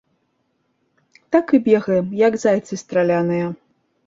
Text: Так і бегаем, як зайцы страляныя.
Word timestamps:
Так 1.35 1.45
і 1.57 1.59
бегаем, 1.67 2.09
як 2.27 2.39
зайцы 2.45 2.81
страляныя. 2.85 3.53